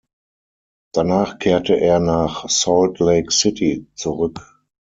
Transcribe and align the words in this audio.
Danach 0.93 1.37
kehrte 1.37 1.79
er 1.79 1.99
nach 1.99 2.49
Salt 2.49 2.97
Lake 2.97 3.29
City 3.31 3.85
zurück. 3.93 4.41